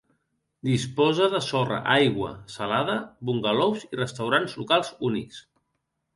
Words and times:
Disposa 0.69 1.27
de 1.33 1.41
sorra, 1.47 1.77
aigua 1.97 2.31
salada, 2.55 2.97
bungalous 3.31 3.87
i 3.91 4.01
restaurants 4.01 4.59
locals 4.63 4.93
únics. 5.13 5.41